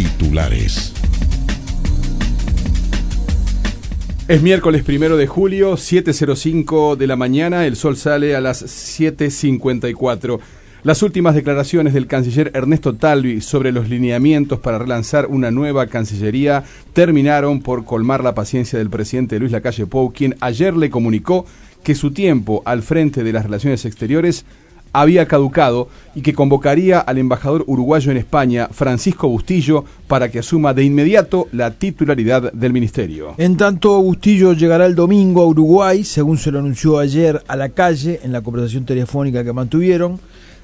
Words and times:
Titulares. 0.00 0.94
Es 4.28 4.40
miércoles 4.40 4.82
primero 4.82 5.18
de 5.18 5.26
julio, 5.26 5.74
7.05 5.74 6.96
de 6.96 7.06
la 7.06 7.16
mañana, 7.16 7.66
el 7.66 7.76
sol 7.76 7.98
sale 7.98 8.34
a 8.34 8.40
las 8.40 8.64
7.54. 8.64 10.40
Las 10.84 11.02
últimas 11.02 11.34
declaraciones 11.34 11.92
del 11.92 12.06
canciller 12.06 12.50
Ernesto 12.54 12.94
Talvi 12.94 13.42
sobre 13.42 13.72
los 13.72 13.90
lineamientos 13.90 14.58
para 14.60 14.78
relanzar 14.78 15.26
una 15.26 15.50
nueva 15.50 15.86
cancillería 15.88 16.64
terminaron 16.94 17.60
por 17.60 17.84
colmar 17.84 18.24
la 18.24 18.34
paciencia 18.34 18.78
del 18.78 18.88
presidente 18.88 19.38
Luis 19.38 19.52
Lacalle 19.52 19.86
Pou, 19.86 20.14
quien 20.14 20.34
ayer 20.40 20.74
le 20.74 20.88
comunicó 20.88 21.44
que 21.84 21.94
su 21.94 22.12
tiempo 22.12 22.62
al 22.64 22.82
frente 22.82 23.22
de 23.22 23.34
las 23.34 23.44
relaciones 23.44 23.84
exteriores 23.84 24.46
había 24.92 25.26
caducado 25.26 25.88
y 26.14 26.22
que 26.22 26.34
convocaría 26.34 27.00
al 27.00 27.18
embajador 27.18 27.64
uruguayo 27.66 28.10
en 28.10 28.16
España, 28.16 28.68
Francisco 28.70 29.28
Bustillo, 29.28 29.84
para 30.06 30.30
que 30.30 30.40
asuma 30.40 30.74
de 30.74 30.84
inmediato 30.84 31.48
la 31.52 31.70
titularidad 31.70 32.52
del 32.52 32.72
ministerio. 32.72 33.34
En 33.38 33.56
tanto, 33.56 34.00
Bustillo 34.02 34.52
llegará 34.52 34.86
el 34.86 34.94
domingo 34.94 35.42
a 35.42 35.46
Uruguay, 35.46 36.04
según 36.04 36.38
se 36.38 36.50
lo 36.50 36.58
anunció 36.58 36.98
ayer 36.98 37.42
a 37.46 37.56
la 37.56 37.68
calle 37.70 38.20
en 38.22 38.32
la 38.32 38.40
conversación 38.40 38.84
telefónica 38.84 39.44
que 39.44 39.52
mantuvieron. 39.52 40.18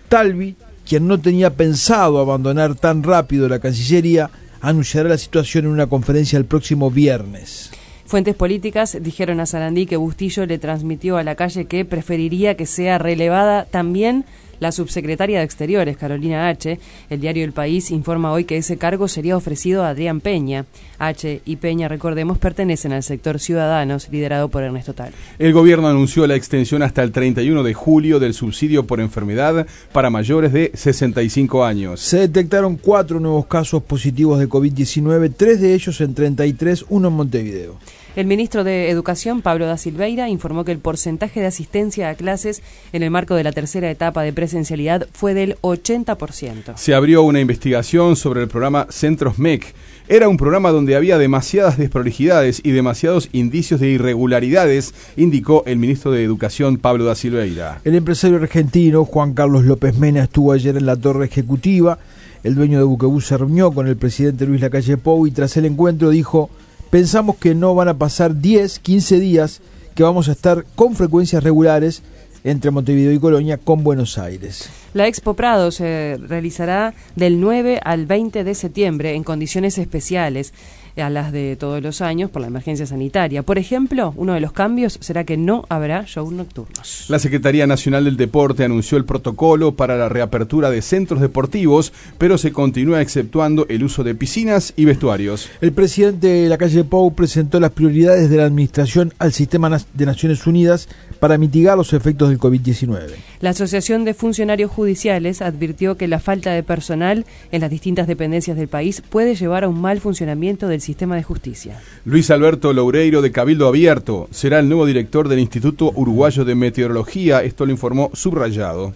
Talvi, 0.09 0.57
quien 0.89 1.07
no 1.07 1.21
tenía 1.21 1.51
pensado 1.51 2.19
abandonar 2.19 2.75
tan 2.75 3.03
rápido 3.03 3.49
la 3.49 3.59
Cancillería, 3.59 4.31
anunciará 4.61 5.09
la 5.09 5.19
situación 5.19 5.67
en 5.67 5.71
una 5.71 5.87
conferencia 5.87 6.39
el 6.39 6.45
próximo 6.45 6.91
viernes. 6.91 7.71
Fuentes 8.07 8.37
políticas 8.37 8.97
dijeron 9.01 9.41
a 9.41 9.47
Sarandí 9.47 9.85
que 9.85 9.97
Bustillo 9.97 10.47
le 10.47 10.59
transmitió 10.59 11.17
a 11.17 11.25
la 11.25 11.35
calle 11.35 11.65
que 11.65 11.85
preferiría 11.85 12.57
que 12.57 12.65
sea 12.65 12.99
relevada 12.99 13.65
también 13.65 14.25
la 14.61 14.73
subsecretaria 14.73 15.39
de 15.39 15.45
Exteriores, 15.45 15.97
Carolina 15.97 16.49
H., 16.49 16.79
el 17.11 17.21
diario 17.21 17.45
El 17.45 17.53
País 17.53 17.91
informa 17.91 18.33
hoy 18.33 18.45
que 18.45 18.57
ese 18.57 18.77
cargo 18.77 19.09
sería 19.09 19.37
ofrecido 19.37 19.85
a 19.85 19.91
Adrián 19.91 20.21
Peña. 20.21 20.67
H. 20.99 21.43
y 21.45 21.57
Peña, 21.57 21.89
recordemos, 21.89 22.39
pertenecen 22.39 22.93
al 22.93 23.03
sector 23.03 23.39
Ciudadanos, 23.39 24.09
liderado 24.11 24.49
por 24.49 24.63
Ernesto 24.63 24.95
Tal. 24.95 25.13
El 25.39 25.53
gobierno 25.53 25.89
anunció 25.89 26.27
la 26.27 26.37
extensión 26.37 26.83
hasta 26.83 27.03
el 27.03 27.13
31 27.13 27.63
de 27.63 27.75
julio 27.75 28.19
del 28.19 28.35
subsidio 28.35 28.87
por 28.87 29.01
enfermedad 29.01 29.67
para 29.93 30.11
mayores 30.11 30.53
de 30.53 30.71
65 30.75 31.65
años. 31.65 32.01
Se 32.01 32.19
detectaron 32.19 32.77
cuatro 32.77 33.21
nuevos 33.21 33.47
casos 33.47 33.83
positivos 33.83 34.39
de 34.39 34.49
COVID-19, 34.49 35.33
tres 35.37 35.61
de 35.61 35.75
ellos 35.75 36.01
en 36.01 36.15
33, 36.15 36.87
uno 36.89 37.09
en 37.09 37.15
Montevideo. 37.15 37.77
El 38.17 38.27
ministro 38.27 38.65
de 38.65 38.89
Educación, 38.89 39.43
Pablo 39.43 39.67
da 39.67 39.77
Silveira, 39.77 40.31
informó 40.31 40.65
que 40.65 40.73
el 40.73 40.79
porcentaje 40.79 41.41
de 41.41 41.49
asistencia 41.49 42.09
a 42.09 42.15
clases 42.15 42.63
en 42.95 43.03
el 43.03 43.11
marco 43.11 43.35
de 43.35 43.45
la 43.45 43.53
tercera 43.53 43.91
etapa 43.91 44.23
de 44.23 44.33
presencialidad 44.33 45.07
fue 45.13 45.35
del 45.35 45.57
80%. 45.61 46.79
Se 46.79 46.95
abrió 46.95 47.23
una 47.25 47.41
investigación 47.41 48.17
sobre 48.17 48.41
el 48.41 48.49
programa 48.49 48.87
Centros 48.89 49.39
MEC. 49.39 49.75
Era 50.09 50.31
un 50.31 50.39
programa 50.39 50.71
donde 50.71 50.97
había 50.97 51.19
demasiadas 51.19 51.77
desprolijidades 51.77 52.63
y 52.65 52.71
demasiados 52.71 53.29
indicios 53.33 53.81
de 53.81 53.91
irregularidades, 53.91 54.95
indicó 55.19 55.63
el 55.67 55.77
ministro 55.77 56.11
de 56.11 56.25
Educación 56.25 56.79
Pablo 56.79 57.05
da 57.05 57.17
Silveira. 57.17 57.83
El 57.85 57.97
empresario 57.97 58.39
argentino 58.39 59.05
Juan 59.05 59.35
Carlos 59.35 59.67
López 59.67 59.99
Mena 59.99 60.23
estuvo 60.23 60.53
ayer 60.53 60.75
en 60.79 60.87
la 60.87 60.97
torre 60.97 61.27
ejecutiva. 61.27 61.99
El 62.43 62.55
dueño 62.55 62.79
de 62.79 62.85
Buquebus 62.85 63.27
se 63.27 63.37
reunió 63.37 63.73
con 63.73 63.89
el 63.89 63.97
presidente 63.97 64.47
Luis 64.47 64.63
Lacalle 64.63 64.97
Pou 64.97 65.27
y 65.27 65.33
tras 65.33 65.55
el 65.59 65.67
encuentro 65.67 66.09
dijo 66.09 66.49
pensamos 66.97 67.37
que 67.37 67.55
no 67.55 67.75
van 67.75 67.89
a 67.89 67.99
pasar 67.99 68.41
10, 68.41 68.79
15 68.79 69.21
días 69.21 69.61
que 69.95 70.03
vamos 70.03 70.31
a 70.31 70.33
estar 70.33 70.65
con 70.75 70.97
frecuencias 70.97 71.45
regulares 71.45 72.03
entre 72.43 72.71
Montevideo 72.71 73.13
y 73.13 73.19
Colonia 73.19 73.59
con 73.59 73.85
Buenos 73.85 74.17
Aires. 74.17 74.71
La 74.95 75.07
Expo 75.07 75.35
Prado 75.35 75.71
se 75.73 76.19
realizará 76.27 76.95
del 77.15 77.39
9 77.39 77.81
al 77.85 78.07
20 78.07 78.45
de 78.45 78.55
septiembre 78.55 79.13
en 79.13 79.25
condiciones 79.25 79.77
especiales 79.77 80.55
a 81.03 81.11
las 81.11 81.33
de 81.33 81.57
todos 81.57 81.83
los 81.83 82.01
años 82.01 82.31
por 82.31 82.43
la 82.43 82.49
emergencia 82.49 82.87
sanitaria. 82.87 83.43
Por 83.43 83.59
ejemplo, 83.59 84.15
uno 84.17 84.35
de 84.35 84.41
los 84.41 84.53
cambios 84.53 84.99
será 85.01 85.25
que 85.25 85.37
no 85.37 85.65
habrá 85.69 86.05
shows 86.07 86.33
nocturnos. 86.33 87.07
La 87.09 87.19
Secretaría 87.19 87.67
Nacional 87.67 88.05
del 88.05 88.17
Deporte 88.17 88.65
anunció 88.65 88.99
el 88.99 89.05
protocolo 89.05 89.77
para 89.77 89.97
la 89.97 90.09
reapertura 90.09 90.71
de 90.71 90.83
centros 90.83 91.21
deportivos, 91.21 91.93
pero 92.19 92.39
se 92.39 92.53
continúa 92.53 93.01
exceptuando 93.01 93.67
el 93.69 93.85
uso 93.85 94.05
de 94.05 94.15
piscinas 94.15 94.73
y 94.77 94.85
vestuarios. 94.85 95.49
El 95.61 95.73
presidente 95.73 96.27
de 96.27 96.49
la 96.49 96.59
calle 96.59 96.85
Pou 96.85 97.15
presentó 97.15 97.61
las 97.61 97.73
prioridades 97.73 98.31
de 98.31 98.37
la 98.37 98.45
administración 98.45 99.13
al 99.19 99.33
sistema 99.33 99.79
de 99.95 100.07
Naciones 100.07 100.47
Unidas 100.47 100.89
para 101.21 101.39
mitigar 101.39 101.77
los 101.77 101.93
efectos 101.93 102.29
del 102.29 102.39
COVID-19. 102.39 103.11
La 103.41 103.51
Asociación 103.51 104.05
de 104.05 104.15
Funcionarios 104.15 104.71
Judiciales 104.71 105.43
advirtió 105.43 105.97
que 105.97 106.09
la 106.09 106.21
falta 106.21 106.53
de 106.53 106.63
personal 106.63 107.27
en 107.53 107.61
las 107.61 107.71
distintas 107.71 108.07
dependencias 108.07 108.57
del 108.57 108.69
país 108.69 109.03
puede 109.03 109.35
llevar 109.35 109.65
a 109.65 109.69
un 109.69 109.81
mal 109.81 110.01
funcionamiento 110.01 110.69
del 110.69 110.81
sistema 110.87 111.17
de 111.17 111.23
justicia. 111.23 111.81
Luis 112.05 112.31
Alberto 112.31 112.73
Loureiro 112.73 113.21
de 113.21 113.33
Cabildo 113.33 113.67
Abierto 113.67 114.29
será 114.31 114.61
el 114.61 114.69
nuevo 114.69 114.87
director 114.87 115.29
del 115.29 115.41
Instituto 115.41 115.93
Uruguayo 115.95 116.45
de 116.45 116.55
Meteorología, 116.55 117.43
esto 117.43 117.67
lo 117.67 117.73
informó 117.73 118.11
subrayado. 118.15 118.95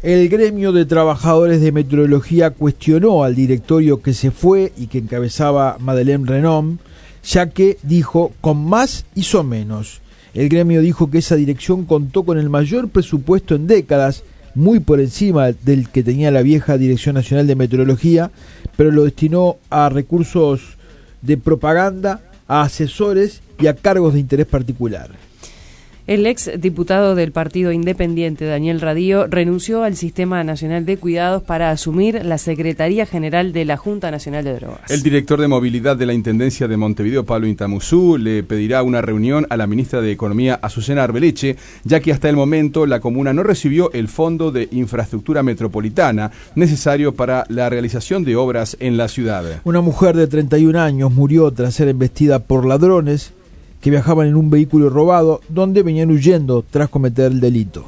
El 0.00 0.28
gremio 0.28 0.70
de 0.70 0.86
trabajadores 0.86 1.60
de 1.60 1.72
meteorología 1.72 2.50
cuestionó 2.50 3.24
al 3.24 3.34
directorio 3.34 4.00
que 4.00 4.14
se 4.14 4.30
fue 4.30 4.72
y 4.76 4.86
que 4.86 4.98
encabezaba 4.98 5.76
Madeleine 5.80 6.24
Renom, 6.24 6.78
ya 7.24 7.50
que 7.50 7.78
dijo 7.82 8.32
con 8.40 8.64
más 8.64 9.06
hizo 9.16 9.42
menos. 9.42 10.00
El 10.34 10.48
gremio 10.48 10.82
dijo 10.82 11.10
que 11.10 11.18
esa 11.18 11.34
dirección 11.34 11.84
contó 11.84 12.22
con 12.22 12.38
el 12.38 12.48
mayor 12.48 12.90
presupuesto 12.90 13.56
en 13.56 13.66
décadas, 13.66 14.22
muy 14.54 14.78
por 14.78 15.00
encima 15.00 15.50
del 15.50 15.88
que 15.88 16.04
tenía 16.04 16.30
la 16.30 16.42
vieja 16.42 16.78
Dirección 16.78 17.16
Nacional 17.16 17.48
de 17.48 17.56
Meteorología, 17.56 18.30
pero 18.76 18.92
lo 18.92 19.02
destinó 19.02 19.56
a 19.68 19.88
recursos 19.88 20.77
de 21.22 21.36
propaganda 21.36 22.20
a 22.46 22.62
asesores 22.62 23.42
y 23.58 23.66
a 23.66 23.74
cargos 23.74 24.14
de 24.14 24.20
interés 24.20 24.46
particular. 24.46 25.10
El 26.08 26.24
ex 26.24 26.50
diputado 26.58 27.14
del 27.14 27.32
Partido 27.32 27.70
Independiente, 27.70 28.46
Daniel 28.46 28.80
Radío, 28.80 29.26
renunció 29.26 29.82
al 29.82 29.94
Sistema 29.94 30.42
Nacional 30.42 30.86
de 30.86 30.96
Cuidados 30.96 31.42
para 31.42 31.70
asumir 31.70 32.24
la 32.24 32.38
Secretaría 32.38 33.04
General 33.04 33.52
de 33.52 33.66
la 33.66 33.76
Junta 33.76 34.10
Nacional 34.10 34.42
de 34.42 34.54
Drogas. 34.54 34.90
El 34.90 35.02
director 35.02 35.38
de 35.38 35.48
movilidad 35.48 35.98
de 35.98 36.06
la 36.06 36.14
Intendencia 36.14 36.66
de 36.66 36.78
Montevideo, 36.78 37.26
Pablo 37.26 37.46
Intamuzú, 37.46 38.16
le 38.16 38.42
pedirá 38.42 38.82
una 38.84 39.02
reunión 39.02 39.46
a 39.50 39.58
la 39.58 39.66
ministra 39.66 40.00
de 40.00 40.10
Economía, 40.10 40.58
Azucena 40.62 41.04
Arbeleche, 41.04 41.56
ya 41.84 42.00
que 42.00 42.10
hasta 42.10 42.30
el 42.30 42.36
momento 42.36 42.86
la 42.86 43.00
comuna 43.00 43.34
no 43.34 43.42
recibió 43.42 43.92
el 43.92 44.08
Fondo 44.08 44.50
de 44.50 44.66
Infraestructura 44.72 45.42
Metropolitana 45.42 46.30
necesario 46.54 47.12
para 47.12 47.44
la 47.50 47.68
realización 47.68 48.24
de 48.24 48.34
obras 48.34 48.78
en 48.80 48.96
la 48.96 49.08
ciudad. 49.08 49.60
Una 49.64 49.82
mujer 49.82 50.16
de 50.16 50.26
31 50.26 50.80
años 50.80 51.12
murió 51.12 51.50
tras 51.50 51.74
ser 51.74 51.88
embestida 51.88 52.38
por 52.38 52.64
ladrones 52.64 53.34
que 53.80 53.90
viajaban 53.90 54.28
en 54.28 54.36
un 54.36 54.50
vehículo 54.50 54.90
robado 54.90 55.40
donde 55.48 55.82
venían 55.82 56.10
huyendo 56.10 56.64
tras 56.68 56.88
cometer 56.88 57.32
el 57.32 57.40
delito. 57.40 57.86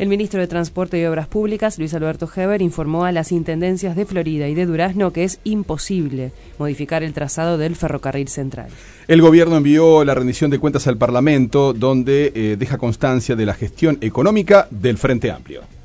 El 0.00 0.08
ministro 0.08 0.40
de 0.40 0.46
Transporte 0.46 0.98
y 0.98 1.04
Obras 1.04 1.28
Públicas, 1.28 1.78
Luis 1.78 1.92
Alberto 1.92 2.26
Heber, 2.34 2.62
informó 2.62 3.04
a 3.04 3.12
las 3.12 3.32
intendencias 3.32 3.94
de 3.96 4.06
Florida 4.06 4.48
y 4.48 4.54
de 4.54 4.64
Durazno 4.64 5.12
que 5.12 5.24
es 5.24 5.40
imposible 5.44 6.32
modificar 6.58 7.02
el 7.02 7.12
trazado 7.12 7.58
del 7.58 7.76
ferrocarril 7.76 8.28
central. 8.28 8.68
El 9.08 9.20
gobierno 9.20 9.58
envió 9.58 10.02
la 10.04 10.14
rendición 10.14 10.50
de 10.50 10.58
cuentas 10.58 10.86
al 10.86 10.96
Parlamento, 10.96 11.74
donde 11.74 12.32
eh, 12.34 12.56
deja 12.58 12.78
constancia 12.78 13.36
de 13.36 13.44
la 13.44 13.52
gestión 13.52 13.98
económica 14.00 14.68
del 14.70 14.96
Frente 14.96 15.30
Amplio. 15.30 15.79